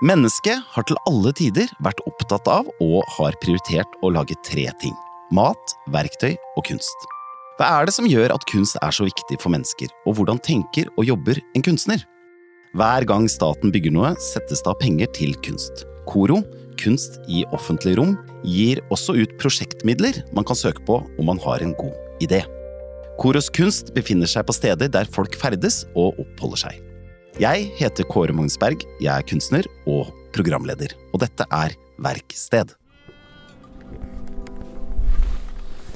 [0.00, 4.94] Mennesket har til alle tider vært opptatt av og har prioritert å lage tre ting.
[5.36, 7.04] Mat, verktøy og kunst.
[7.58, 10.88] Hva er det som gjør at kunst er så viktig for mennesker, og hvordan tenker
[10.96, 12.00] og jobber en kunstner?
[12.72, 15.84] Hver gang staten bygger noe, settes det av penger til kunst.
[16.08, 16.40] KORO,
[16.80, 18.14] Kunst i offentlig rom,
[18.46, 22.40] gir også ut prosjektmidler man kan søke på om man har en god idé.
[23.20, 26.89] Koros kunst befinner seg på steder der folk ferdes og oppholder seg.
[27.40, 31.72] Jeg heter Kåre Magnsberg, jeg er kunstner og programleder, og dette er
[32.04, 32.74] Verksted.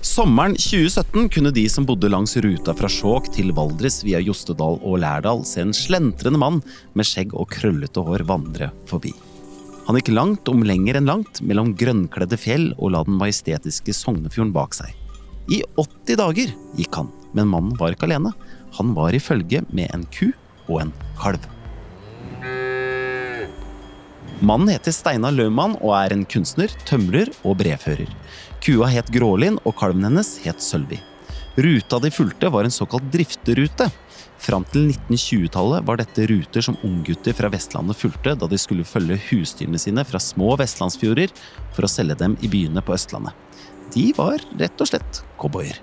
[0.00, 5.02] Sommeren 2017 kunne de som bodde langs ruta fra Skjåk til Valdres via Jostedal og
[5.02, 6.62] Lærdal, se en slentrende mann
[6.96, 9.12] med skjegg og krøllete hår vandre forbi.
[9.84, 14.54] Han gikk langt om lenger enn langt mellom grønnkledde fjell og la den majestetiske Sognefjorden
[14.56, 14.96] bak seg.
[15.52, 18.32] I 80 dager gikk han, men mannen var ikke alene.
[18.78, 20.30] Han var i følge med en ku
[20.68, 21.50] og en kalv.
[24.44, 28.10] Mannen heter Steinar Løvmann og er en kunstner, tømrer og brevfører.
[28.64, 30.98] Kua het Grålin, og kalven hennes het Sølvi.
[31.54, 33.86] Ruta de fulgte, var en såkalt drifterute.
[34.44, 39.16] Fram til 1920-tallet var dette ruter som unggutter fra Vestlandet fulgte da de skulle følge
[39.30, 41.32] husdyrene sine fra små vestlandsfjorder
[41.72, 43.32] for å selge dem i byene på Østlandet.
[43.94, 45.78] De var rett og slett cowboyer.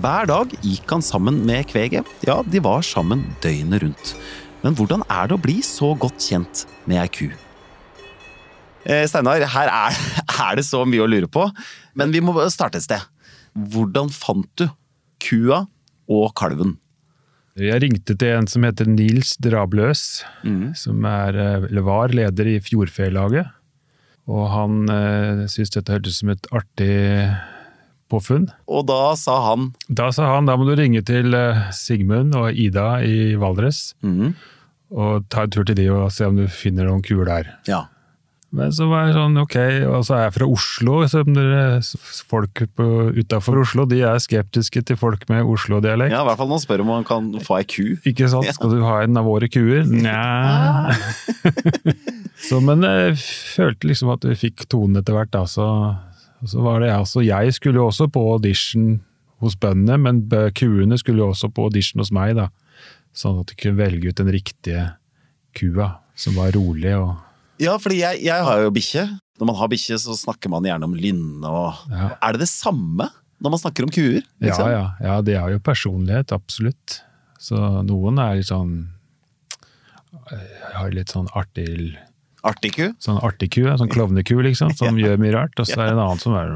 [0.00, 2.08] Hver dag gikk han sammen med kveget.
[2.24, 4.12] Ja, de var sammen døgnet rundt.
[4.62, 7.26] Men hvordan er det å bli så godt kjent med ei ku?
[8.88, 9.98] Eh, Steinar, her er,
[10.46, 11.44] er, det så mye å lure på,
[11.98, 13.04] men vi må starte et sted.
[13.52, 14.64] Hvordan fant du
[15.22, 15.66] kua
[16.10, 16.78] og kalven?
[17.60, 20.72] Jeg ringte til en som heter Nils Drabløs, mm.
[20.78, 21.36] som er,
[21.68, 23.50] eller var leder i Fjordfelaget.
[24.32, 26.94] Og han eh, syntes dette hørtes som et artig
[28.12, 28.48] påfunn.
[28.68, 29.70] Og da sa han?
[29.88, 33.94] Da sa han da må du ringe til eh, Sigmund og Ida i Valdres.
[34.04, 34.34] Mm.
[34.92, 37.54] Og ta en tur til de og se om du finner noen kuer der.
[37.68, 37.86] Ja.
[38.52, 39.54] Men så var jeg sånn, ok,
[39.88, 40.96] og så er jeg fra Oslo.
[41.08, 41.78] så dere,
[42.28, 42.60] Folk
[43.16, 46.12] utafor Oslo de er skeptiske til folk med Oslo-dialekt.
[46.12, 47.86] Ja, I hvert fall når man spør om man kan få ei ku.
[48.04, 48.44] Ikke sant?
[48.44, 48.52] Ja.
[48.52, 49.88] Skal du ha en av våre kuer?
[50.04, 50.92] Nja
[52.42, 55.32] Så Men jeg følte liksom at vi fikk tonen etter hvert.
[55.32, 55.66] da, så,
[56.48, 59.00] så var det altså, Jeg skulle jo også på audition
[59.42, 60.22] hos bøndene, men
[60.54, 62.36] kuene skulle jo også på audition hos meg.
[62.38, 62.48] da,
[63.12, 64.92] Sånn at du kunne velge ut den riktige
[65.58, 67.18] kua, som var rolig og
[67.62, 69.04] ja, fordi jeg, jeg har jo bikkje.
[69.38, 72.08] Når man har bikkje, så snakker man gjerne om lynne og ja.
[72.18, 73.06] Er det det samme
[73.42, 74.22] når man snakker om kuer?
[74.42, 74.70] Liksom?
[74.70, 75.18] Ja, ja, ja.
[75.22, 77.00] Det har jo personlighet, absolutt.
[77.42, 78.74] Så noen er litt sånn
[80.74, 81.94] Har litt sånn artig
[82.42, 82.86] Artig ku?
[83.02, 85.08] Sånn artig ku, sånn klovneku, liksom, som ja.
[85.08, 85.56] gjør mye rart.
[85.62, 86.54] Og så er det en annen som er,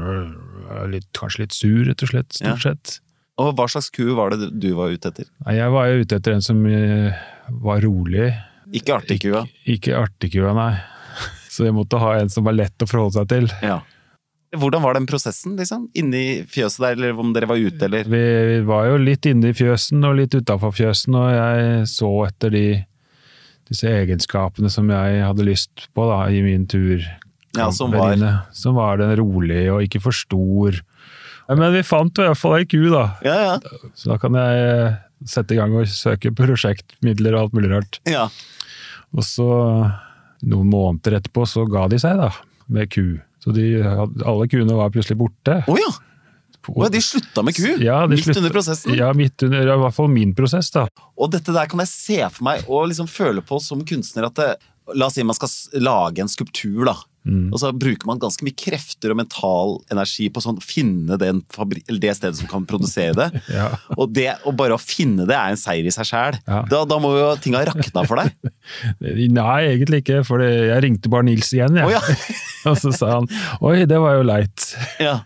[0.91, 2.39] litt, kanskje litt sur, rett og slett.
[2.39, 2.97] Stort sett.
[3.37, 5.27] Og hva slags ku var det du var ute etter?
[5.53, 7.17] Jeg var jo ute etter en som eh,
[7.63, 8.31] var rolig.
[8.75, 9.45] Ikke artigkua?
[9.61, 10.71] Ikke, ikke artigkua, nei.
[11.53, 13.51] Så jeg måtte ha en som var lett å forholde seg til.
[13.61, 13.83] Ja.
[14.57, 15.89] Hvordan var den prosessen, liksom?
[15.99, 18.07] Inni fjøset der, eller om dere var ute, eller?
[18.09, 22.11] Vi, vi var jo litt inne i fjøsen og litt utafor fjøsen, og jeg så
[22.29, 22.67] etter de,
[23.67, 27.03] disse egenskapene som jeg hadde lyst på da, i min tur.
[27.57, 28.19] Ja, som var?
[28.55, 30.77] Som var den rolig og ikke for stor.
[31.47, 33.05] Men vi fant i hvert fall ei ku, da.
[33.25, 33.91] Ja, ja.
[33.95, 34.97] Så da kan jeg
[35.27, 38.01] sette i gang og søke prosjektmidler og alt mulig rart.
[38.09, 38.27] Ja.
[39.15, 39.47] Og så
[40.45, 42.29] noen måneder etterpå så ga de seg, da,
[42.69, 43.17] med ku.
[43.41, 45.61] Så de, alle kuene var plutselig borte.
[45.71, 45.89] Oh, ja.
[46.75, 47.67] Oh, de slutta med ku?
[47.83, 48.95] Ja, midt slutt, under prosessen?
[48.97, 50.71] Ja, midt under, i hvert fall min prosess.
[50.75, 50.87] da.
[51.17, 54.39] Og dette der kan jeg se for meg og liksom føle på som kunstner at
[54.39, 54.55] det,
[54.95, 55.49] La oss si man skal
[55.83, 56.93] lage en skulptur, da.
[57.27, 57.49] Mm.
[57.51, 61.33] Og så bruker man ganske mye krefter og mental energi på sånn, å finne det
[62.15, 63.41] stedet som kan produsere det.
[63.57, 63.67] ja.
[63.97, 64.29] og det.
[64.47, 66.39] Og bare å finne det er en seier i seg sjæl.
[66.47, 66.61] Ja.
[66.71, 68.31] Da, da, må jo ting ha rakna for deg?
[69.39, 71.89] Nei, egentlig ikke, for jeg ringte bare Nils igjen, jeg.
[71.89, 72.03] Oh, ja.
[72.71, 73.27] og så sa han
[73.59, 74.71] oi, det var jo leit.
[75.03, 75.19] Ja.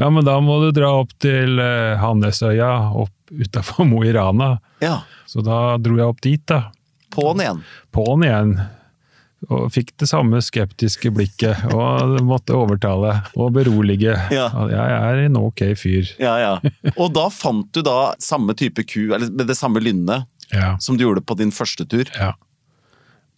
[0.00, 4.56] Ja, men da må du dra opp til uh, Handnesøya, opp utafor Mo i Rana.
[4.82, 5.00] Ja.
[5.30, 6.68] Så da dro jeg opp dit, da.
[7.14, 7.60] På'n igjen?
[7.94, 8.56] På'n igjen
[9.52, 14.16] og fikk det samme skeptiske blikket, og måtte overtale og berolige.
[14.34, 14.48] Ja.
[14.70, 16.14] Jeg er en ok fyr.
[16.22, 16.54] Ja, ja.
[17.00, 20.74] Og da fant du da samme type ku, eller med det samme lynnet, ja.
[20.80, 22.08] som du gjorde på din første tur?
[22.16, 22.34] Ja.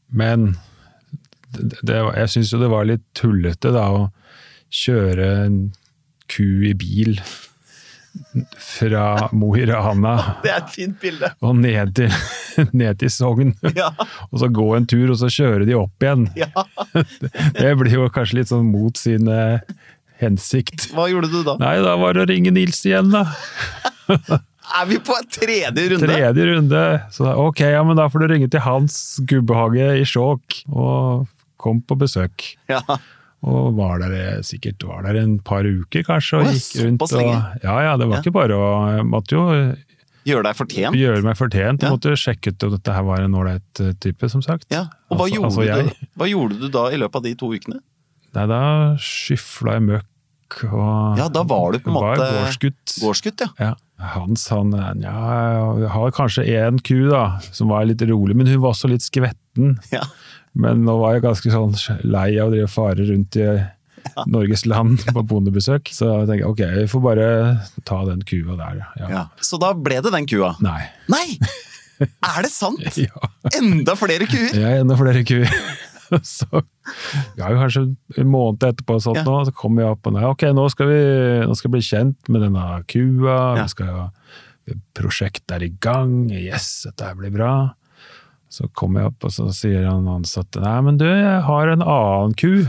[0.07, 0.55] Men
[1.51, 4.07] det, det, jeg syns jo det var litt tullete da å
[4.73, 5.29] kjøre
[6.33, 7.19] ku i bil
[8.57, 10.15] fra Mo i Rana
[10.45, 11.29] Det er et fint bilde!
[11.45, 12.13] Og ned til,
[12.81, 13.53] ned til Sogn.
[13.77, 13.91] Ja.
[14.31, 16.29] Og så gå en tur, og så kjøre de opp igjen.
[16.39, 16.49] Ja.
[17.61, 19.29] Det blir jo kanskje litt sånn mot sin
[20.23, 20.89] hensikt.
[20.97, 21.57] Hva gjorde du da?
[21.61, 23.27] Nei, da var det å ringe Nils igjen, da.
[24.67, 26.07] Er vi på tredje runde?
[26.09, 26.83] Tredje runde.
[27.15, 28.97] Så ok, ja, men da får du ringe til Hans
[29.29, 31.29] gubbehage i Skjåk, og
[31.63, 32.49] kom på besøk.
[32.71, 32.81] Ja.
[33.47, 37.03] Og var der sikkert var der en par uker, kanskje, og gikk rundt.
[37.07, 37.21] Og,
[37.63, 38.23] ja, ja, det var Ja.
[38.25, 39.45] ikke bare å måtte jo
[40.27, 40.97] Gjøre deg fortjent?
[40.99, 41.83] gjøre meg fortjent.
[41.87, 41.91] Ja.
[41.95, 44.67] måtte sjekke ut om dette her var en ålreit eh, type, som sagt.
[44.75, 44.89] Ja.
[45.11, 47.53] Og hva, Altså- gjorde altså du, hva gjorde du da i løpet av de to
[47.55, 47.79] ukene?
[48.35, 48.61] Nei, da
[48.99, 52.99] skyfla jeg møkk og Ja, da var du på en måte gårdsgutt.
[53.01, 53.49] Gårdsgutt, ja.
[53.61, 53.75] Ja.
[53.99, 58.75] Hans han ja, har kanskje én ku da, som var litt rolig, men hun var
[58.75, 59.79] også litt skvetten.
[59.95, 60.03] ja.
[60.57, 61.75] Men nå var jeg ganske sånn
[62.09, 63.49] lei av å drive fare rundt i
[64.31, 65.91] Norges land på bondebesøk.
[65.93, 67.29] Så jeg tenker ok, vi får bare
[67.89, 69.11] ta den kua der, ja.
[69.13, 69.25] ja.
[69.45, 70.55] Så da ble det den kua?
[70.65, 70.81] Nei.
[71.13, 71.27] Nei!
[72.01, 72.83] Er det sant?
[73.07, 73.29] Ja.
[73.57, 74.57] Enda flere kuer?
[74.57, 75.53] Er enda flere kuer.
[76.23, 76.47] Så
[77.35, 77.83] ja, kanskje
[78.21, 79.25] en måned etterpå sånt Ja.
[79.27, 80.99] nå, så kom jeg opp og nei, ok, nå skal vi
[81.43, 83.39] nå skal bli kjent med denne kua.
[83.59, 83.65] Ja.
[83.65, 86.29] Vi skal, prosjektet er i gang.
[86.31, 87.51] Yes, dette blir bra.
[88.53, 91.83] Så kommer jeg opp, og så sier han ansatte nei, men du, jeg har en
[91.83, 92.65] annen ku.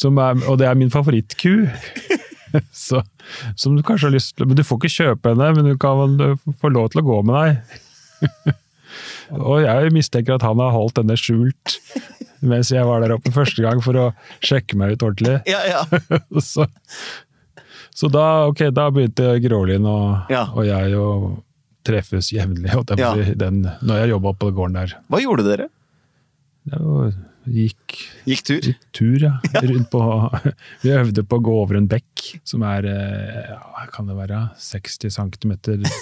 [0.00, 1.68] Som er, og det er min favorittku.
[2.86, 3.02] så,
[3.58, 6.16] som du kanskje har lyst til Men du får ikke kjøpe henne, men du kan
[6.60, 8.58] få lov til å gå med deg.
[9.44, 11.78] Og jeg mistenker at han har holdt denne skjult
[12.44, 14.02] mens jeg var der oppe første gang for å
[14.44, 15.38] sjekke meg ut ordentlig.
[15.48, 15.80] Ja, ja.
[16.44, 16.66] Så,
[17.94, 20.42] så da, ok, da begynte Grålin og, Ja.
[20.52, 21.06] og jeg å
[21.84, 23.14] treffes jevnlig Ja.
[23.34, 24.98] den- når jeg jobba på gården der.
[25.10, 25.68] Hva gjorde dere?
[26.64, 27.10] Det var,
[27.44, 27.94] gikk
[28.24, 28.60] Gikk tur?
[28.64, 29.32] Gikk tur, ja.
[29.60, 30.00] Rundt på,
[30.80, 34.38] vi øvde på å gå over en bekk som er eh, ja, kan det være
[34.56, 35.52] 60 cm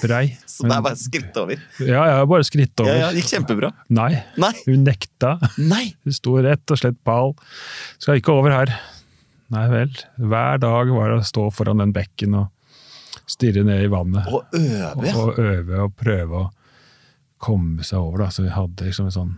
[0.04, 0.36] brei.
[0.46, 1.58] Så det er bare skritt over?
[1.82, 2.94] Ja, ja bare skritt over.
[2.94, 3.72] Ja, ja, Gikk kjempebra?
[3.90, 4.52] Nei, Nei!
[4.68, 5.34] hun nekta.
[5.58, 5.88] Nei!
[6.06, 7.34] Hun sto rett og slett pal.
[7.98, 8.70] Skal ikke over her.
[9.52, 9.90] Nei vel.
[10.22, 12.48] Hver dag var det å stå foran den bekken og
[13.30, 14.28] stirre ned i vannet.
[14.32, 15.16] Og øve, ja.
[15.18, 16.48] Og øve og prøve å
[17.42, 18.24] komme seg over.
[18.24, 18.30] Da.
[18.34, 19.36] Så vi hadde liksom en sånn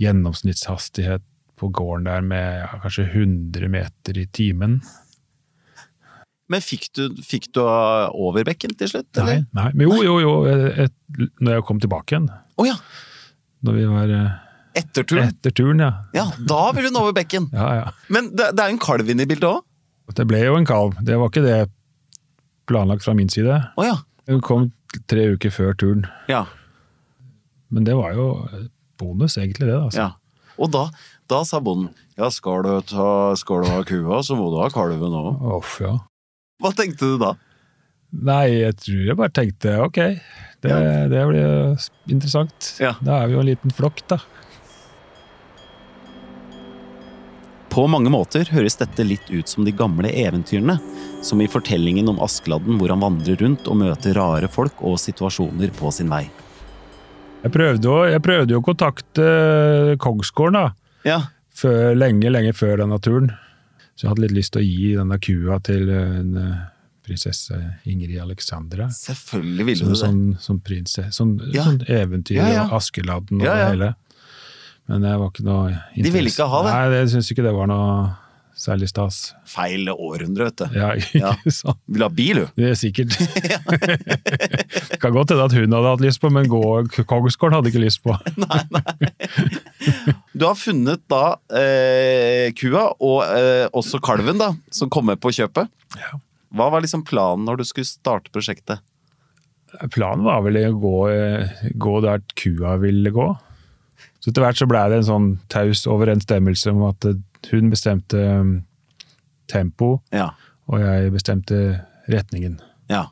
[0.00, 1.24] gjennomsnittshastighet
[1.60, 4.80] på gården der med ja, kanskje 100 meter i timen.
[6.50, 9.08] Men fikk du, fikk du over bekken til slutt?
[9.16, 9.44] Nei, eller?
[9.56, 9.68] nei.
[9.72, 10.32] Men jo, jo, jo.
[10.84, 10.94] Et,
[11.40, 12.26] når jeg kom tilbake igjen.
[12.60, 12.76] Oh, ja!
[13.64, 14.32] Når vi var eh,
[14.76, 15.30] Etter turen?
[15.30, 15.92] etter turen, ja.
[16.16, 17.48] Ja, da vil hun over bekken!
[17.54, 17.86] Ja, ja.
[18.12, 19.62] Men det, det er jo en kalv inne i bildet òg?
[20.14, 20.98] Det ble jo en kalv.
[21.00, 21.58] Det var ikke det
[22.70, 23.56] planlagt fra min side.
[23.76, 23.98] Oh, ja.
[24.30, 24.68] Hun kom
[25.10, 26.06] tre uker før turen.
[26.30, 26.44] ja.
[27.74, 28.24] Men det var jo
[29.00, 29.74] bonus, egentlig, det.
[29.74, 29.98] altså.
[29.98, 30.10] ja.
[30.62, 30.84] Og da,
[31.26, 33.06] da sa bonden ja, skal du, ta,
[33.40, 35.40] skal du ha kua, så må du ha kalven òg.
[35.56, 35.96] Uff, ja.
[36.62, 37.32] Hva tenkte du da?
[38.14, 39.98] Nei, jeg tror jeg bare tenkte ok,
[40.62, 41.08] det, Ja.
[41.10, 41.74] det blir
[42.14, 42.68] interessant.
[42.78, 42.92] Ja.
[43.02, 44.20] Da er vi jo en liten flokk, da.
[47.74, 50.76] På mange måter høres dette litt ut som de gamle eventyrene,
[51.26, 55.72] som i fortellingen om Askeladden hvor han vandrer rundt og møter rare folk og situasjoner
[55.74, 56.28] på sin vei.
[57.44, 59.24] Jeg prøvde jo, jeg prøvde jo å kontakte
[60.00, 60.68] Kongsgården da,
[61.04, 61.18] Ja,
[61.54, 63.32] før, lenge, lenge før denne turen.
[63.94, 66.62] Så jeg hadde litt lyst til å gi denne kua til en eh,
[67.04, 67.58] prinsesse
[67.90, 68.86] Ingrid Alexandra.
[68.94, 69.98] selvfølgelig ville du det.
[70.00, 71.66] sånn, som prinsesse, sånn, Ja.
[71.66, 72.64] sånn eventyr Ja, ja.
[72.70, 73.94] og Askeladden og det hele.
[74.90, 76.72] Men det var ikke noe De ville ikke ha det?
[76.74, 77.94] Nei, jeg syns ikke det var noe
[78.54, 79.16] særlig stas.
[79.50, 80.76] Feil århundre, vet du.
[80.78, 81.32] Ja, ikke Ja.
[81.50, 81.80] sant.
[81.90, 82.50] Vil ha bil, du.
[82.60, 83.16] Det er sikkert.
[83.98, 87.82] det kan godt hende at hun hadde hatt lyst på, men gå- Kongsgården hadde ikke
[87.82, 88.14] lyst på.
[88.44, 88.84] nei, nei.
[90.34, 95.32] Du har funnet da eh, kua, og eh, også kalven, da, som kom med på
[95.34, 95.70] kjøpet.
[95.98, 96.14] Ja.
[96.54, 98.78] Hva var liksom planen når du skulle starte prosjektet?
[99.90, 103.32] Planen var vel å gå, eh, gå der kua ville gå.
[104.24, 107.04] Så etter hvert så ble det en sånn taus overensstemmelse om at
[107.50, 108.54] hun bestemte um,
[109.52, 110.30] tempo, Ja.
[110.72, 111.58] og jeg bestemte
[112.08, 112.60] retningen.
[112.88, 113.06] ja.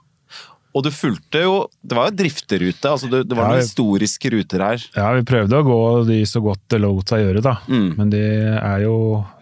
[0.73, 4.31] Og du fulgte jo Det var jo drifterute, altså det, det var Ja, noen historiske
[4.33, 4.85] ruter her.
[4.97, 7.53] Ja, vi prøvde å gå de så godt det lot seg gjøre, da.
[7.69, 7.91] Mm.
[7.99, 8.23] Men det
[8.57, 8.95] er jo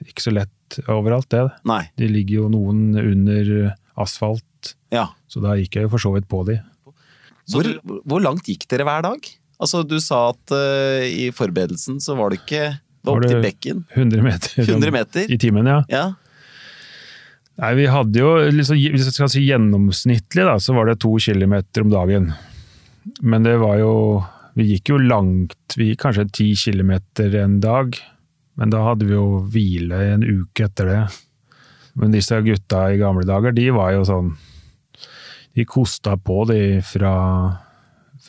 [0.08, 1.44] ikke så lett overalt, det.
[1.70, 1.84] Nei.
[1.96, 5.06] De ligger jo noen under asfalt, Ja.
[5.30, 6.58] så da gikk jeg jo for så vidt på de.
[7.46, 7.70] Hvor,
[8.10, 9.30] hvor langt gikk dere hver dag?
[9.60, 12.64] Altså, du sa at uh, i forberedelsen så var det ikke
[13.04, 13.84] Var opp til bekken.
[13.94, 15.30] 100 meter, 100 meter?
[15.30, 15.82] i timen, ja.
[15.92, 16.04] Ja.
[17.60, 21.12] Nei, vi hadde jo, liksom, hvis jeg skal si gjennomsnittlig, da, så var det to
[21.20, 22.30] kilometer om dagen.
[23.20, 23.94] Men det var jo
[24.58, 27.94] Vi gikk jo langt, vi gikk kanskje ti kilometer en dag.
[28.58, 31.02] Men da hadde vi jo hvile en uke etter det.
[32.00, 34.34] Men disse gutta i gamle dager, de var jo sånn
[35.56, 37.14] De kosta på, de, fra,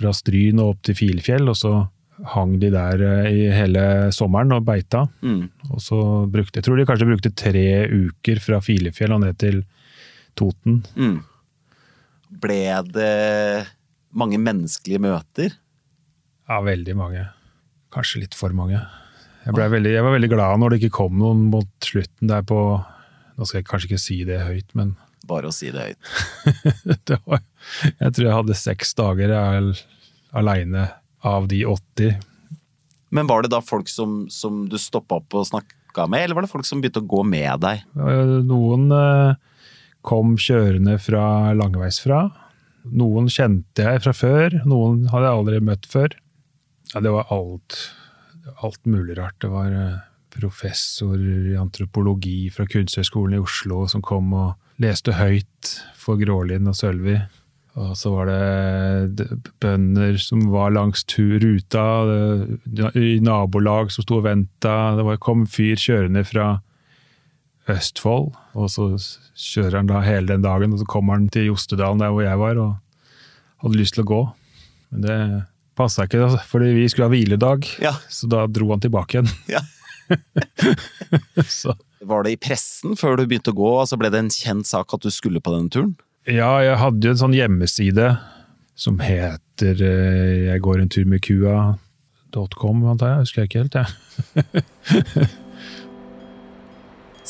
[0.01, 1.75] fra Stryn og opp til Filefjell, og så
[2.35, 5.05] hang de der eh, i hele sommeren og beita.
[5.25, 5.47] Mm.
[5.71, 5.99] Og så
[6.31, 9.61] brukte, jeg tror de kanskje brukte tre uker fra Filefjell og ned til
[10.37, 10.81] Toten.
[10.95, 11.19] Mm.
[12.41, 13.13] Ble det
[14.11, 15.53] Mange menneskelige møter.
[16.49, 17.21] Ja, veldig mange.
[17.95, 18.81] Kanskje litt for mange.
[19.45, 22.57] Jeg, veldig, jeg var veldig glad når det ikke kom noen mot slutten der på
[23.39, 24.91] Nå skal jeg kanskje ikke si det høyt, men
[25.29, 26.11] Bare å si det høyt.
[27.09, 27.43] det var,
[27.99, 29.33] jeg tror jeg hadde seks dager
[30.31, 30.87] aleine
[31.27, 32.17] av de 80.
[33.11, 36.47] Men var det da folk som, som du stoppa opp og snakka med, eller var
[36.47, 37.83] det folk som begynte å gå med deg?
[38.47, 39.39] Noen eh,
[40.07, 42.23] kom kjørende fra langveisfra.
[42.87, 46.15] Noen kjente jeg fra før, noen hadde jeg aldri møtt før.
[46.93, 47.77] Ja, det var alt,
[48.63, 49.37] alt mulig rart.
[49.43, 49.99] Det var eh,
[50.33, 56.77] professor i antropologi fra Kunsthøgskolen i Oslo som kom og leste høyt for Grålin og
[56.77, 57.19] Sølvi.
[57.79, 59.27] Og så var det
[59.63, 61.85] bønder som var langs ruta,
[62.99, 64.97] i nabolag som sto og venta.
[64.97, 66.49] Det kom fyr kjørende fra
[67.71, 68.89] Østfold, og så
[69.37, 72.41] kjører han da hele den dagen, og så kommer han til Jostedalen, der hvor jeg
[72.41, 74.21] var, og hadde lyst til å gå.
[74.91, 75.17] Men det
[75.79, 77.93] passa ikke, fordi vi skulle ha hviledag, ja.
[78.11, 79.31] så da dro han tilbake igjen.
[79.53, 79.61] Ja.
[82.11, 83.71] Var det i pressen før du begynte å gå?
[83.83, 85.93] altså Ble det en kjent sak at du skulle på denne turen?
[86.29, 88.07] Ja, jeg hadde jo en sånn hjemmeside
[88.77, 93.21] som heter eh, Jeg går en tur med kua.com, antar jeg.
[93.25, 93.87] Husker jeg ikke helt, jeg.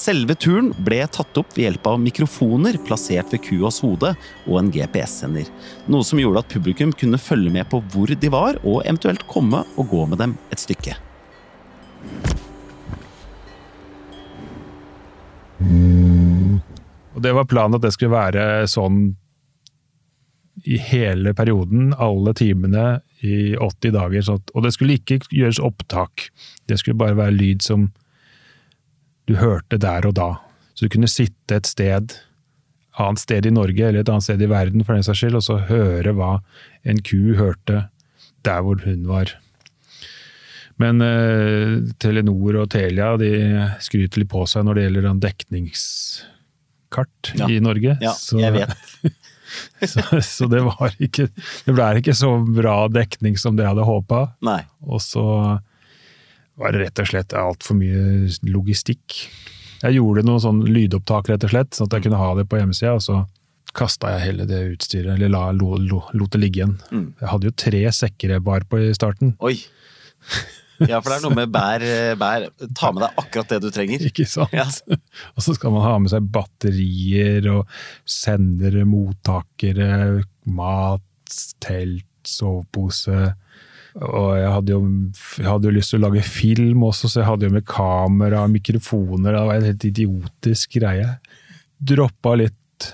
[0.01, 4.13] Selve turen ble tatt opp ved hjelp av mikrofoner plassert ved kuas hode
[4.47, 5.47] og en GPS-sender.
[5.91, 9.59] Noe som gjorde at publikum kunne følge med på hvor de var, og eventuelt komme
[9.75, 10.93] og gå med dem et stykke.
[17.11, 19.11] Og det var planen at det skulle være sånn
[20.67, 24.29] i hele perioden, alle timene i 80 dager.
[24.53, 26.29] og det skulle ikke gjøres opptak.
[26.67, 27.91] Det skulle bare være lyd som
[29.27, 30.35] du hørte der og da.
[30.73, 32.17] Så du kunne sitte et sted,
[32.99, 35.45] annet sted i Norge eller et annet sted i verden for den saks skyld, og
[35.45, 36.39] så høre hva
[36.83, 37.87] en ku hørte
[38.45, 39.37] der hvor hun var.
[40.81, 43.31] Men eh, Telenor og Telia de
[43.83, 47.45] skryter litt på seg når det gjelder dekningskart ja.
[47.47, 47.97] i Norge.
[48.01, 48.71] Ja, så, jeg vet.
[49.91, 53.85] så, så, det var ikke Det ble ikke så bra dekning som det jeg hadde
[53.87, 54.19] håpa.
[54.87, 55.25] Og så
[56.61, 59.05] var det rett og slett altfor mye logistikk.
[59.81, 62.57] Jeg gjorde noen sånn lydopptak, rett og slett, sånn at jeg kunne ha det på
[62.59, 62.93] hjemmesida.
[62.97, 63.15] og så
[63.77, 66.75] kasta jeg hele det utstyret, eller la, lo, lo, lot det ligge igjen.
[66.91, 67.05] Mm.
[67.21, 69.35] Jeg hadde jo tre sekker jeg bar på i starten.
[69.39, 69.55] Oi!
[70.89, 71.85] Ja, for det er noe med bær,
[72.19, 72.47] bær.
[72.77, 74.05] Ta med deg akkurat det du trenger.
[74.09, 74.53] Ikke sant?
[74.55, 74.65] Ja.
[75.35, 77.69] Og så skal man ha med seg batterier og
[78.07, 83.31] sendere, mottakere, mat, telt, sovepose.
[83.99, 84.81] Og jeg hadde, jo,
[85.41, 88.45] jeg hadde jo lyst til å lage film også, så jeg hadde jo med kamera
[88.45, 89.35] og mikrofoner.
[89.35, 91.15] Det var en helt idiotisk greie.
[91.91, 92.91] Droppa litt,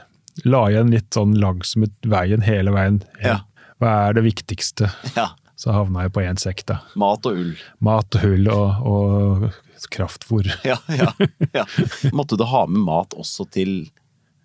[0.47, 3.01] la igjen litt sånn langsomt veien hele veien.
[3.21, 3.41] Ja.
[3.77, 4.89] Hva er det viktigste?
[5.13, 5.29] Ja.
[5.57, 6.77] Så havna jeg på én sekk, da.
[7.01, 7.53] Mat og ull.
[7.81, 10.51] Mat og ull og, og kraftfôr.
[10.67, 11.11] Ja, ja,
[11.53, 11.65] ja.
[12.13, 13.89] Måtte du ha med mat også til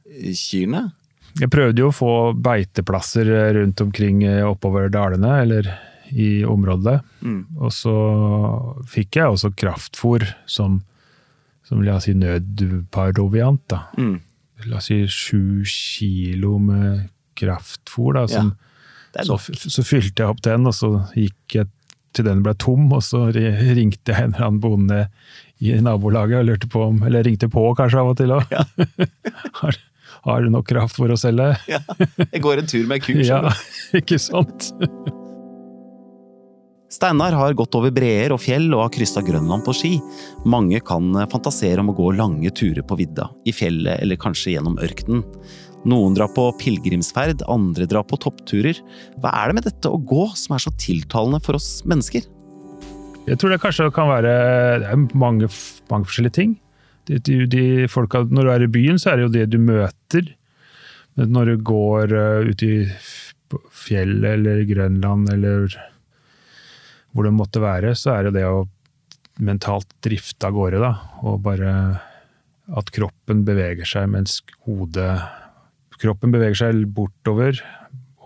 [0.09, 0.87] kyrne?
[1.41, 5.71] Jeg prøvde jo å få beiteplasser rundt omkring eh, oppover dalene, eller
[6.13, 6.99] i området.
[7.25, 7.61] Mm.
[7.61, 7.95] Og så
[8.89, 10.81] fikk jeg også kraftfôr som,
[11.65, 13.65] som la oss si nødparoviant.
[13.73, 13.85] da.
[14.01, 14.19] Mm.
[14.69, 18.69] La oss si sju kilo med kraftfôr, da, som ja
[19.21, 21.71] så, så, fylte jeg opp den, og så gikk jeg
[22.17, 25.01] til den ble tom, og så ringte jeg en eller annen bonde
[25.63, 28.53] i nabolaget og lurte på om Eller ringte på kanskje av og til òg.
[28.53, 28.65] Ja.
[30.27, 31.53] har, du nok kraft for å selge?
[31.73, 31.83] ja,
[32.25, 33.15] jeg går en tur med ku.
[33.23, 33.45] Ja,
[34.01, 34.73] ikke sant?
[36.93, 39.93] Steinar har gått over breer og fjell og har kryssa Grønland på ski.
[40.45, 44.77] Mange kan fantasere om å gå lange turer på vidda, i fjellet eller kanskje gjennom
[44.83, 45.23] ørkenen.
[45.89, 48.79] Noen drar på pilegrimsferd, andre drar på toppturer.
[49.23, 52.29] Hva er det med dette å gå som er så tiltalende for oss mennesker?
[53.27, 54.35] Jeg tror det kanskje kan være
[54.83, 55.49] det mange,
[55.91, 56.55] mange, forskjellige ting.
[57.07, 59.59] De, de, de folka, når du er i byen, så er det jo det du
[59.63, 60.31] møter.
[61.19, 62.77] Men når du går uh, ut i
[63.75, 65.67] fjellet eller Grønland eller
[67.13, 68.65] hvor det måtte være, så er det det å
[69.43, 70.81] mentalt drifte av gårde.
[70.81, 70.93] da,
[71.27, 71.73] Og bare
[72.73, 75.19] at kroppen beveger seg mens hodet
[76.03, 77.61] Kroppen beveger seg bortover,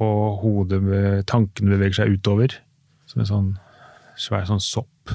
[0.01, 0.81] og hodet,
[1.29, 2.57] tankene beveger seg utover.
[3.07, 3.51] Som en sånn
[4.17, 5.13] svær sånn sopp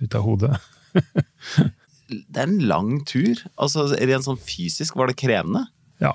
[0.00, 0.56] ut av hodet.
[2.10, 3.38] det er en lang tur.
[3.60, 5.68] Altså, Rent sånn fysisk, var det krevende?
[6.02, 6.14] Ja.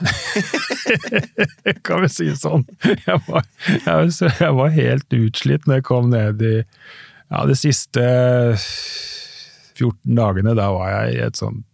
[1.86, 2.64] kan vi si sånn.
[3.04, 8.04] Jeg var, jeg, jeg var, helt utslitt når jeg kom ned i ja, de siste
[9.76, 10.56] 14 dagene.
[10.56, 11.66] Da var jeg i et sånt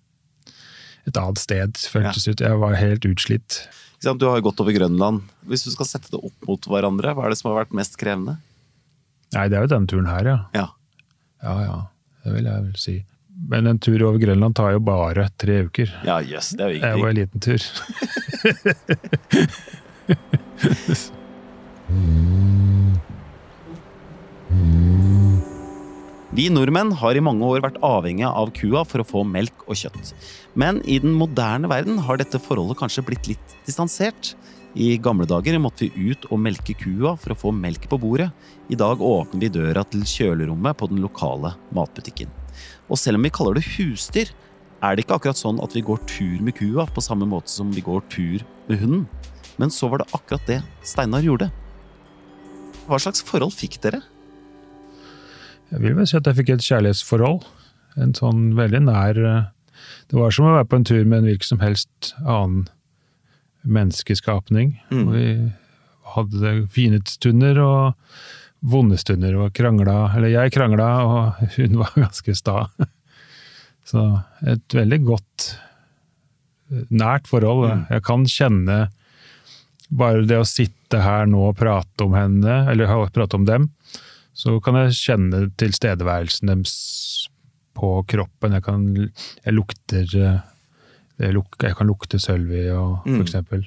[1.06, 2.32] et annet sted, føltes ja.
[2.32, 2.42] ut.
[2.48, 3.60] Jeg var helt utslitt.
[4.06, 5.24] Du har jo gått over Grønland.
[5.48, 7.96] Hvis du skal sette det opp mot hverandre, hva er det som har vært mest
[7.98, 8.36] krevende?
[9.34, 10.38] Nei, det er jo denne turen her, ja.
[10.54, 10.66] Ja.
[11.42, 11.76] Ja ja,
[12.24, 12.96] det vil jeg vel si.
[13.50, 15.88] Men en tur over Grønland tar jo bare tre uker.
[16.06, 17.60] Ja, jøss, det er jo Det var en liten tur.
[26.36, 29.78] Vi nordmenn har i mange år vært avhengige av kua for å få melk og
[29.80, 30.10] kjøtt.
[30.52, 34.34] Men i den moderne verden har dette forholdet kanskje blitt litt distansert.
[34.76, 38.26] I gamle dager måtte vi ut og melke kua for å få melk på bordet.
[38.68, 42.28] I dag åpner vi døra til kjølerommet på den lokale matbutikken.
[42.90, 44.34] Og selv om vi kaller det husdyr,
[44.84, 47.70] er det ikke akkurat sånn at vi går tur med kua på samme måte som
[47.72, 49.06] vi går tur med hunden.
[49.56, 51.48] Men så var det akkurat det Steinar gjorde.
[52.90, 54.02] Hva slags forhold fikk dere?
[55.72, 57.44] Jeg vil vel si at jeg fikk et kjærlighetsforhold.
[58.02, 59.44] En sånn veldig nær eh,
[60.10, 62.66] Det var som å være på en tur med en hvilken som helst annen
[63.66, 64.76] menneskeskapning.
[64.92, 65.06] Mm.
[65.10, 65.28] Vi
[66.14, 68.10] hadde fine stunder og
[68.66, 72.66] vonde stunder, og krangla Eller jeg krangla, og hun var ganske sta.
[73.86, 74.04] Så
[74.46, 75.48] et veldig godt,
[76.70, 77.66] eh, nært forhold.
[77.66, 77.84] Mm.
[77.96, 78.78] Jeg kan kjenne
[79.86, 83.68] bare det å sitte her nå og prate om henne, eller prate om dem,
[84.36, 86.74] så kan jeg kjenne tilstedeværelsen deres
[87.76, 88.52] på kroppen.
[88.56, 90.38] Jeg kan jeg lukter eh,
[91.20, 93.22] jeg, luk, jeg kan lukte Sølvi, og, for Mm.
[93.24, 93.64] eksempel.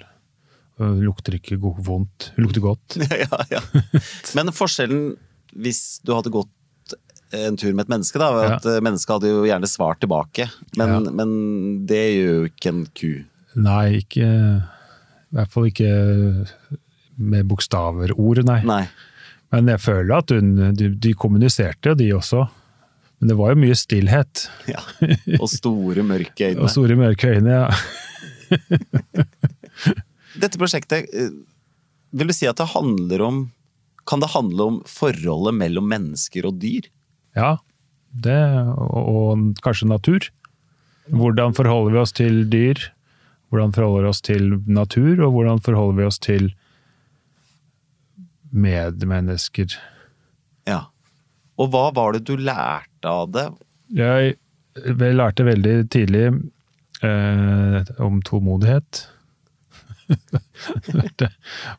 [0.79, 2.95] Hun lukter ikke go vondt, hun lukter godt.
[3.25, 3.59] ja, ja.
[4.37, 5.17] Men forskjellen
[5.57, 6.93] hvis du hadde gått
[7.33, 8.77] en tur med et menneske, da, at ja.
[8.85, 10.45] mennesket hadde jo gjerne svart tilbake.
[10.77, 11.11] Men, Ja.
[11.19, 11.33] men
[11.89, 13.11] det gjør jo ikke en ku.
[13.59, 15.91] Nei, ikke I hvert fall ikke
[17.19, 18.61] med bokstaver ord, nei.
[18.65, 18.83] Nei.
[19.53, 22.45] Men jeg føler at hun, de, de kommuniserte, de også.
[23.19, 24.45] Men det var jo mye stillhet.
[24.69, 24.81] Ja.
[25.39, 26.61] Og store, mørke øyne.
[26.63, 27.69] Og store mørke øyne, ja.
[30.39, 31.33] Dette prosjektet, eh,
[32.15, 33.41] vil du si at det handler om
[34.09, 36.87] Kan det handle om forholdet mellom mennesker og dyr?
[37.37, 37.57] Ja,
[38.09, 38.39] det,
[38.73, 40.29] og, og kanskje natur.
[41.13, 42.81] Hvordan forholder vi oss til dyr?
[43.53, 46.49] Hvordan forholder vi oss til natur, og hvordan forholder vi oss til
[48.49, 49.75] medmennesker?
[50.69, 50.85] Ja.
[51.59, 53.47] Og hva var det du lærte av det?
[53.95, 54.37] Jeg,
[54.85, 56.27] lærte veldig tidlig
[57.03, 59.03] eh, om tålmodighet.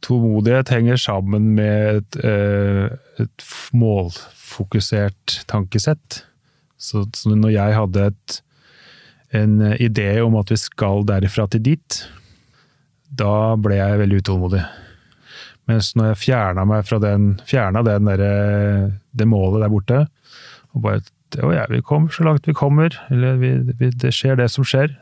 [0.05, 2.87] Tålmodighet henger sammen med et, eh,
[3.25, 6.23] et målfokusert tankesett.
[6.81, 8.39] Så, så når jeg hadde et,
[9.41, 12.03] en idé om at vi skal derifra til dit,
[13.11, 14.63] da ble jeg veldig utålmodig.
[15.71, 18.27] Mens når jeg fjerna meg fra den, fjerna den der,
[19.15, 20.05] det målet der borte,
[20.75, 21.03] og bare
[21.39, 24.67] å ja, vi kommer så langt vi kommer, eller vi, vi, det skjer det som
[24.67, 24.97] skjer.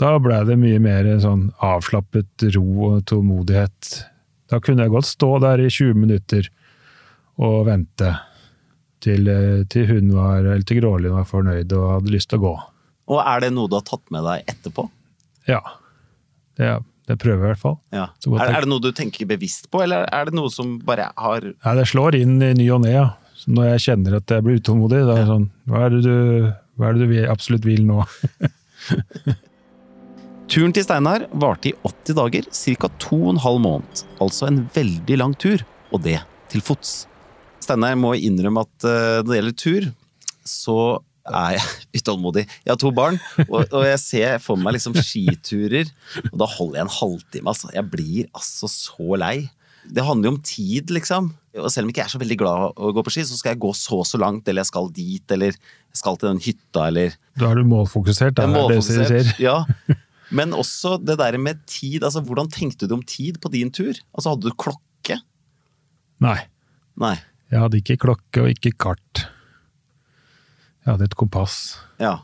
[0.00, 3.92] Da blei det mye mer sånn avslappet ro og tålmodighet.
[4.50, 6.48] Da kunne jeg godt stå der i 20 minutter
[7.42, 8.10] og vente
[9.02, 12.46] til, eh, til hun var, eller til Grålin var fornøyd og hadde lyst til å
[12.46, 12.54] gå.
[13.12, 14.86] Og er det noe du har tatt med deg etterpå?
[15.50, 15.62] Ja,
[16.58, 16.74] det,
[17.10, 17.76] det prøver jeg i hvert fall.
[17.92, 18.04] Ja.
[18.38, 21.48] Er, er det noe du tenker bevisst på, eller er det noe som bare har
[21.50, 23.06] Ja, det slår inn i ny og ne, ja.
[23.50, 26.12] Når jeg kjenner at jeg blir utålmodig, da er det sånn Hva er det du,
[26.86, 28.04] er det du vil- absolutt vil nå?
[30.52, 32.88] Turen til Steinar varte i 80 dager, ca.
[33.06, 34.02] 2,5 måned.
[34.20, 35.62] Altså en veldig lang tur,
[35.94, 36.18] og det
[36.52, 37.06] til fots.
[37.62, 39.86] Steinar må innrømme at eh, når det gjelder tur,
[40.44, 40.76] så
[41.28, 41.64] er jeg
[42.02, 42.46] utålmodig.
[42.64, 45.90] Jeg har to barn, og, og jeg ser for meg liksom skiturer,
[46.32, 47.52] og da holder jeg en halvtime.
[47.52, 47.70] Altså.
[47.76, 49.36] Jeg blir altså så lei.
[49.82, 51.32] Det handler jo om tid, liksom.
[51.58, 53.52] Og selv om jeg ikke er så veldig glad å gå på ski, så skal
[53.56, 56.40] jeg gå så og så langt, eller jeg skal dit, eller jeg skal til den
[56.44, 58.46] hytta, eller Da er du målfokusert, da.
[58.46, 59.32] er er det målfokusert.
[59.34, 59.42] skjer.
[59.42, 59.98] Ja.
[60.32, 62.06] Men også det der med tid.
[62.06, 63.92] altså Hvordan tenkte du om tid på din tur?
[64.14, 65.18] Altså Hadde du klokke?
[66.24, 66.38] Nei.
[67.02, 67.16] Nei.
[67.52, 69.26] Jeg hadde ikke klokke og ikke kart.
[70.82, 71.56] Jeg hadde et kompass.
[72.02, 72.16] Ja.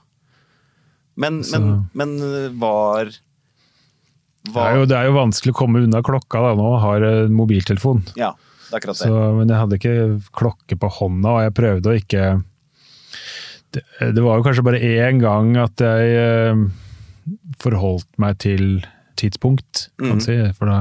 [1.19, 2.13] Men, men, men
[2.59, 3.11] var,
[4.47, 7.35] Det er, jo, det er jo vanskelig å komme unna klokka da nå, har en
[7.35, 8.05] mobiltelefon.
[8.19, 8.33] Ja,
[8.69, 9.97] det er akkurat Så, men jeg hadde ikke
[10.39, 12.29] klokke på hånda, og jeg prøvde å ikke
[13.75, 13.83] Det,
[14.15, 16.63] det var jo kanskje bare én gang at jeg eh,
[17.61, 18.81] forholdt meg til
[19.19, 20.25] tidspunkt, kan man mm.
[20.25, 20.39] si.
[20.57, 20.79] For da,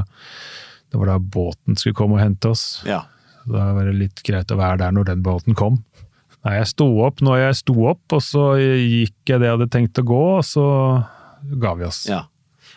[0.94, 2.84] det var da båten skulle komme og hente oss.
[2.88, 3.04] Ja.
[3.48, 5.82] Da var det litt greit å være der når den båten kom.
[6.48, 9.70] Nei, jeg sto opp når jeg sto opp, og så gikk jeg det jeg hadde
[9.74, 10.64] tenkt å gå, og så
[11.60, 12.06] ga vi oss.
[12.08, 12.24] ja.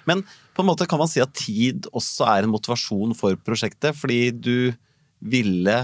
[0.09, 0.23] Men
[0.57, 4.31] på en måte kan man si at tid også er en motivasjon for prosjektet, fordi
[4.33, 4.73] du
[5.23, 5.77] ville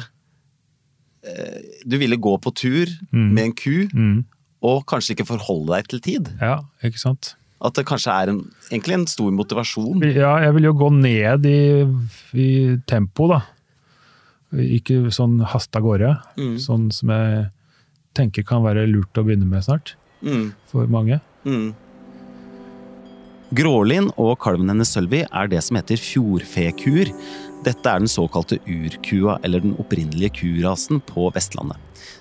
[1.27, 3.33] eh, Du ville gå på tur Mm.
[3.35, 4.25] med en ku, Mm.
[4.63, 6.29] og kanskje ikke forholde deg til tid.
[6.41, 7.35] Ja, ikke sant?
[7.61, 10.03] At det kanskje er en, egentlig en stor motivasjon.
[10.15, 11.85] Ja, jeg vil jo gå ned i,
[12.35, 13.43] i tempo, da.
[14.55, 16.23] Ikke sånn haste av gårde.
[16.39, 16.57] Mm.
[16.59, 17.51] Sånn som jeg
[18.17, 20.55] tenker kan være lurt å begynne med snart, Mm.
[20.71, 21.21] for mange.
[21.45, 21.75] Mm.
[23.57, 27.13] Grålin og kalven hennes Sølvi er det som heter fjordfekur.
[27.67, 31.79] Dette er den såkalte urkua, eller den opprinnelige kurasen på Vestlandet.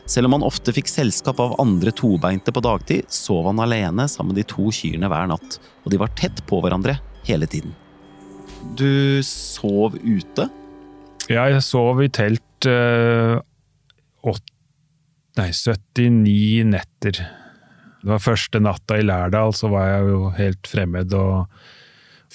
[0.09, 4.33] Selv om han ofte fikk selskap av andre tobeinte på dagtid, sov han alene sammen
[4.35, 7.73] med de to kyrne hver natt, og de var tett på hverandre hele tiden.
[8.77, 10.47] Du sov ute?
[11.29, 13.39] Ja, jeg sov i telt eh,
[14.25, 14.45] åt,
[15.39, 17.19] nei, 79 netter.
[18.01, 21.47] Det var første natta i Lærdal, så var jeg jo helt fremmed, og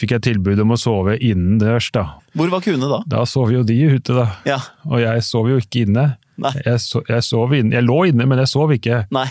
[0.00, 2.06] fikk jeg tilbud om å sove innendørs, da.
[2.34, 3.00] Hvor var kuene da?
[3.10, 4.26] Da sov jo de ute, da.
[4.48, 4.58] Ja,
[4.88, 6.14] Og jeg sov jo ikke inne.
[6.40, 6.52] Nei.
[6.64, 7.76] Jeg, so, jeg, sov inne.
[7.76, 9.04] jeg lå inne, men jeg sov ikke.
[9.14, 9.28] nei.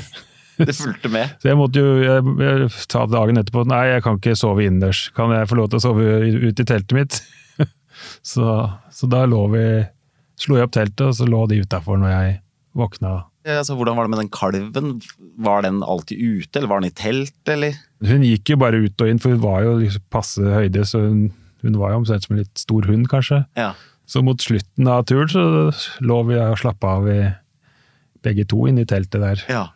[0.59, 1.37] Det fulgte med.
[1.39, 5.05] Så jeg måtte jo jeg, jeg, ta dagen etterpå Nei, jeg kan ikke sove innendørs.
[5.15, 6.07] Kan jeg få lov til å sove
[6.49, 7.19] ute i teltet mitt?
[8.33, 8.57] så,
[8.91, 9.63] så da lå vi
[10.39, 12.35] Slo jeg opp teltet, og så lå de utafor når jeg
[12.79, 13.09] våkna.
[13.47, 14.95] Altså, hvordan var det med den kalven?
[15.39, 17.77] Var den alltid ute, eller var den i telt, eller?
[18.03, 21.05] Hun gikk jo bare ut og inn, for hun var jo liksom passe høyde, så
[21.05, 21.29] hun,
[21.63, 23.45] hun var jo omtrent som en litt stor hund, kanskje.
[23.59, 23.71] Ja.
[24.09, 25.43] Så mot slutten av turen så
[26.03, 27.19] lå vi og slappa av i
[28.25, 29.43] begge to inne i teltet der.
[29.51, 29.67] ja.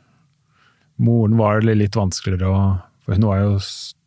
[1.04, 2.58] Moren var det litt vanskeligere å
[3.02, 3.56] For hun var jo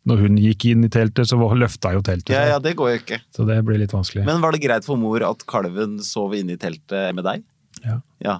[0.07, 2.99] Når hun gikk inn i teltet, så løfta jo teltet Ja, ja, det går jo
[3.01, 3.17] ikke.
[3.35, 4.23] Så det blir litt vanskelig.
[4.25, 7.43] Men var det greit for mor at kalven sov inne i teltet med deg?
[7.83, 7.99] Ja.
[8.23, 8.39] Ja.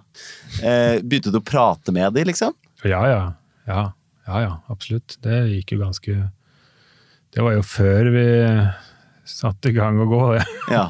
[0.64, 2.56] Eh, begynte du å prate med dem, liksom?
[2.84, 3.22] Ja, ja.
[3.68, 3.84] Ja,
[4.28, 5.18] ja, ja absolutt.
[5.24, 6.18] Det gikk jo ganske
[7.36, 8.28] Det var jo før vi
[9.28, 10.46] satte i gang å gå, det.
[10.72, 10.90] Ja.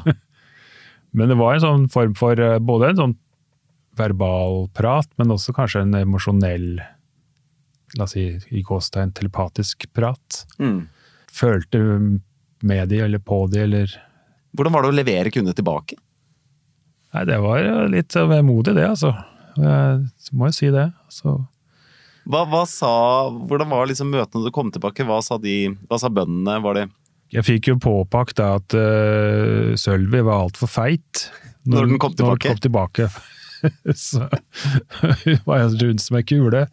[1.16, 3.16] Men det var en sånn form for eh, både en sånn
[3.98, 6.78] verbal prat, men også kanskje en emosjonell
[7.96, 10.42] La oss si i gåstegn telepatisk prat.
[10.60, 10.82] Mm.
[11.32, 11.80] Følte
[12.60, 13.94] med de eller på de, eller
[14.52, 15.96] Hvordan var det å levere kundene tilbake?
[17.14, 19.14] Nei, det var litt vemodig, det, altså.
[19.58, 20.90] Jeg må jo si det.
[21.12, 21.38] Så
[22.28, 22.92] Hva, hva sa,
[23.48, 25.06] hvordan var liksom møtene når du kom tilbake?
[25.08, 26.58] Hva sa, de, hva sa bøndene?
[26.64, 26.86] Var det
[27.34, 31.28] Jeg fikk jo påpakt da at uh, Sølvi var altfor feit.
[31.68, 32.28] Når den kom tilbake.
[32.28, 33.10] Når den kom tilbake.
[33.94, 34.28] så
[35.24, 36.66] hun var jo rund som ei kule.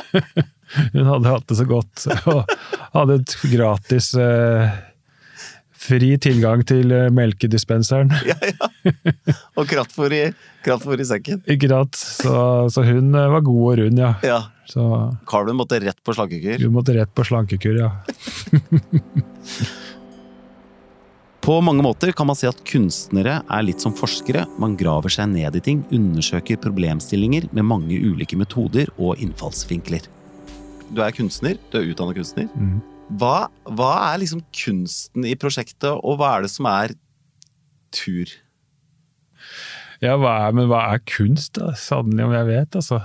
[0.94, 2.06] hun hadde hatt det så godt.
[2.32, 2.56] Og
[2.96, 4.76] hadde et gratis eh,
[5.86, 8.10] fri tilgang til eh, melkedispenseren.
[8.30, 8.70] Ja, ja.
[9.58, 10.22] Og kraftfôr i,
[10.66, 11.40] kraftfôr i sekken?
[11.50, 11.96] Ikke sant?
[11.98, 12.34] Så,
[12.74, 14.12] så hun eh, var god og rund, ja.
[14.26, 14.40] Ja.
[14.66, 14.82] Så
[15.30, 16.58] Kalven måtte rett på slankekur.
[16.62, 17.90] hun måtte rett på slankekur, ja.
[21.46, 24.48] På mange måter kan man si at kunstnere er litt som forskere.
[24.58, 30.08] Man graver seg ned i ting, undersøker problemstillinger med mange ulike metoder og innfallsvinkler.
[30.90, 32.50] Du er kunstner, du er utdannet kunstner.
[32.58, 32.82] Mhm.
[33.06, 36.94] Hva, hva er liksom kunsten i prosjektet, og hva er det som er
[37.94, 38.32] tur?
[40.02, 41.70] Ja, hva er, men hva er kunst, da?
[41.78, 43.04] Sannelig om jeg vet, altså.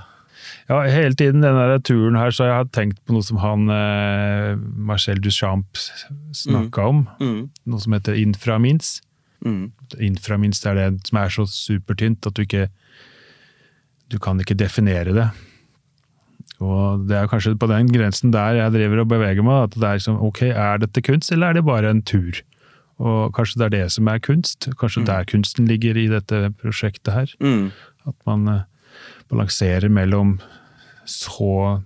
[0.72, 4.58] Ja, hele tiden denne turen her, så jeg har tenkt på noe som han eh,
[4.58, 7.06] Marcel Duchamp snakka om.
[7.22, 7.42] Mm.
[7.70, 8.98] Noe som heter inframins.
[9.46, 9.70] Mm.
[10.02, 12.68] Inframins er det som er så supertynt at du ikke
[14.12, 15.30] Du kan ikke definere det.
[16.62, 19.70] Og det er kanskje på den grensen der jeg driver og beveger meg.
[19.70, 22.44] At det er liksom, ok, er dette kunst, eller er det bare en tur?
[23.02, 24.70] Og kanskje det er det som er kunst.
[24.78, 27.34] Kanskje der kunsten ligger i dette prosjektet her.
[27.42, 27.72] Mm.
[28.06, 28.68] At man eh,
[29.32, 30.38] balanserer mellom
[31.10, 31.82] så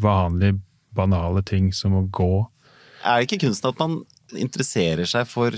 [0.00, 0.60] vanlige,
[0.96, 2.32] banale ting som å gå.
[3.04, 4.00] Er det ikke kunsten at man
[4.36, 5.54] interesserer seg for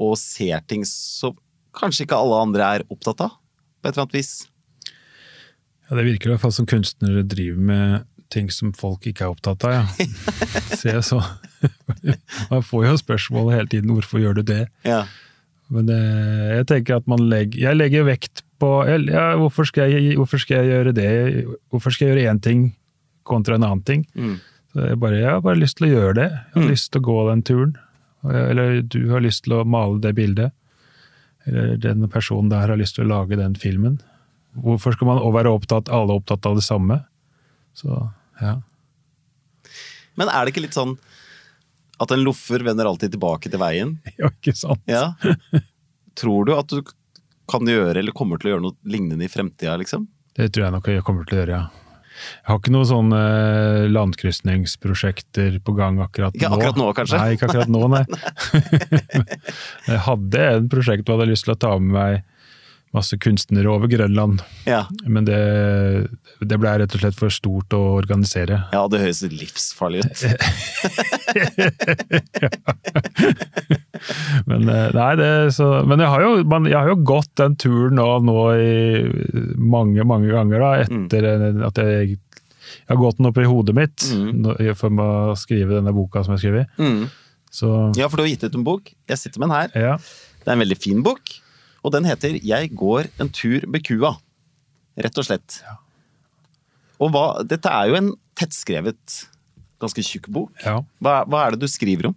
[0.00, 1.36] og ser ting som
[1.76, 3.36] kanskje ikke alle andre er opptatt av?
[3.80, 4.32] På et eller annet vis.
[5.90, 9.32] Ja, Det virker i hvert fall som kunstnere driver med ting som folk ikke er
[9.34, 10.06] opptatt av, ja.
[10.78, 11.18] Ser jeg så.
[12.50, 15.04] Man får jo spørsmålet hele tiden 'hvorfor gjør du det?' Ja.
[15.70, 15.98] Men det,
[16.56, 20.56] jeg tenker at man legger Jeg legger vekt på ja, hvorfor, skal jeg, hvorfor skal
[20.64, 21.46] jeg gjøre det?
[21.70, 22.74] Hvorfor skal jeg gjøre én ting
[23.24, 24.06] kontra en annen ting?
[24.14, 24.40] Mm.
[24.74, 26.30] Så jeg, bare, jeg har bare lyst til å gjøre det.
[26.30, 26.70] Jeg har Mm.
[26.70, 27.76] lyst til å gå den turen.
[28.24, 30.52] Eller du har lyst til å male det bildet.
[31.46, 34.00] Eller den personen der har lyst til å lage den filmen.
[34.58, 37.00] Hvorfor skal man være opptatt, alle opptatt av det samme?
[37.76, 38.00] Så,
[38.40, 38.56] ja.
[40.18, 40.96] Men er det ikke litt sånn
[42.00, 43.98] at en loffer vender alltid tilbake til veien?
[44.20, 44.82] ja, ikke sant?
[44.90, 45.12] Ja.
[46.18, 46.80] Tror du at du
[47.50, 50.08] kan gjøre, eller kommer til å gjøre noe lignende i fremtida, liksom?
[50.38, 51.86] Det tror jeg nok jeg kommer til å gjøre, ja.
[52.20, 56.40] Jeg har ikke noen sånne eh, landkrysningsprosjekter på gang akkurat nå.
[56.40, 57.20] Ikke akkurat nå, kanskje?
[57.20, 58.02] Nei, ikke akkurat nå, nei.
[59.90, 62.29] jeg hadde en prosjekt hvor jeg hadde lyst til å ta med meg
[62.96, 64.40] masse kunstnere over Grønland.
[64.66, 64.80] Ja.
[65.06, 65.36] Men det,
[66.42, 68.64] det ble rett og slett for stort å organisere.
[68.74, 70.18] ja, det høres livsfarlig ut.
[74.48, 77.56] Men, eh, nei, det, så, men jeg, har jo, man, jeg har jo gått den
[77.60, 79.02] turen nå, nå i
[79.60, 81.26] mange, mange ganger, da, etter
[81.68, 84.44] at jeg, jeg har gått den opp i hodet mitt Mm.
[84.78, 86.66] for å skrive denne boka som jeg har skrevet.
[86.80, 87.04] Mm.
[87.52, 87.66] Så
[87.98, 88.84] Ja, for du har gitt ut en bok.
[89.10, 89.68] Jeg sitter med den her.
[89.90, 89.94] ja.
[90.40, 91.24] Det er en veldig fin bok,
[91.82, 94.18] og den heter 'Jeg går en tur med kua'.
[94.98, 95.62] Rett og slett.
[97.00, 99.28] Og hva, dette er jo en tettskrevet,
[99.80, 100.50] ganske tjukk bok.
[100.64, 100.82] ja.
[101.00, 102.16] Hva, hva er det du skriver om?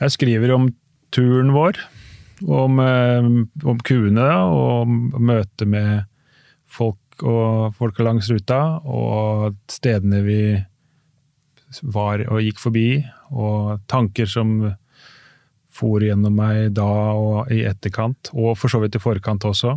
[0.00, 0.74] Jeg skriver om
[1.12, 1.76] turen vår,
[2.48, 3.28] om, eh,
[3.64, 6.04] om kuene og om møtet med
[6.66, 10.64] folk og folka langs ruta, og stedene vi
[11.82, 14.76] var og gikk forbi, og tanker som
[15.76, 19.76] for gjennom meg da og i etterkant, og for så vidt i forkant også.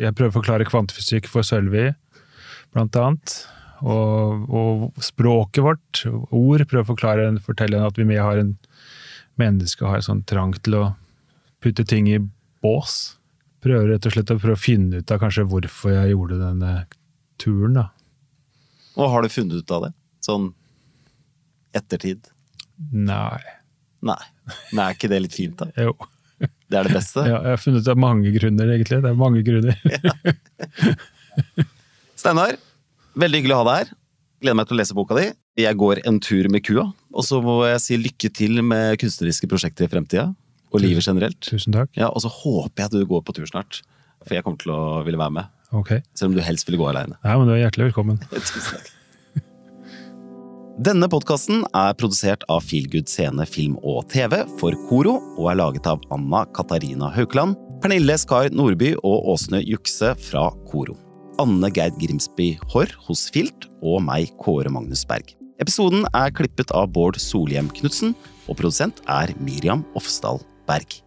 [0.00, 1.90] Jeg prøver å forklare kvantefysikk for Sølvi,
[2.74, 3.36] blant annet.
[3.84, 6.00] Og, og språket vårt,
[6.32, 8.54] ord, prøver å forklare, fortelle henne at vi med har en
[9.36, 10.84] menneske har en sånn trang til å
[11.64, 12.18] putte ting i
[12.64, 13.16] bås.
[13.64, 16.72] Prøver rett og slett å prøve å finne ut av kanskje hvorfor jeg gjorde denne
[17.40, 17.86] turen, da.
[18.96, 19.92] Og har du funnet ut av det?
[20.24, 20.50] Sånn
[21.76, 22.30] ettertid?
[22.92, 23.42] Nei.
[24.06, 24.20] Nei.
[24.72, 25.68] Men er ikke det litt fint, da?
[25.88, 25.94] Jo.
[26.38, 27.22] Det er det beste?
[27.24, 28.98] Ja, jeg har funnet ut av mange grunner, egentlig.
[29.04, 29.78] Det er mange grunner.
[32.20, 32.56] Steinar,
[33.18, 33.92] veldig hyggelig å ha deg her.
[34.44, 35.26] Gleder meg til å lese boka di.
[35.62, 36.88] Jeg går en tur med kua.
[37.16, 40.26] Og så må jeg si lykke til med kunstneriske prosjekter i fremtida.
[40.74, 41.38] Og livet generelt.
[41.46, 41.92] Tusen takk.
[41.96, 43.80] Ja, Og så håper jeg at du går på tur snart.
[44.26, 45.52] For jeg kommer til å ville være med.
[45.76, 45.94] Ok.
[46.18, 47.16] Selv om du helst ville gå aleine.
[47.24, 48.20] Nei, men du er hjertelig velkommen.
[48.34, 48.92] Tusen takk.
[50.76, 55.86] Denne podkasten er produsert av Feelgood Scene Film og TV for Koro, og er laget
[55.88, 60.98] av Anna Katarina Haukeland, Pernille Skar Nordby og Åsne Jukse fra Koro.
[61.40, 65.32] Anne Gerd Grimsby Haarr hos Filt, og meg, Kåre Magnus Berg.
[65.64, 68.12] Episoden er klippet av Bård Solhjem Knutsen,
[68.44, 71.00] og produsent er Miriam Ofsdal Berg.